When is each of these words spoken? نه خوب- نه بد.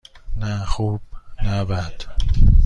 نه 0.39 0.65
خوب- 0.65 1.01
نه 1.45 1.63
بد. 1.65 2.01